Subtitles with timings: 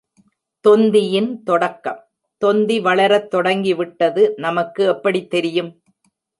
[0.65, 1.99] தொந்தியின் தொடக்கம்
[2.41, 5.71] தொந்தி வளரத் தொடங்கிவிட்டது நமக்கு எப்படி தெரியும்?